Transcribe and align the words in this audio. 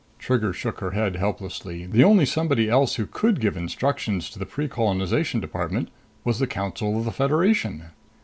Trigger 0.17 0.51
shook 0.51 0.79
her 0.79 0.93
head 0.97 1.17
helplessly. 1.17 1.85
The 1.85 2.03
only 2.03 2.25
somebody 2.25 2.67
else 2.67 2.95
who 2.95 3.05
could 3.05 3.39
give 3.39 3.55
instructions 3.55 4.31
to 4.31 4.39
the 4.39 4.47
Precolonization 4.47 5.39
Department 5.39 5.89
was 6.23 6.39
the 6.39 6.47
Council 6.47 6.97
of 6.97 7.05
the 7.05 7.11
Federation! 7.11 7.83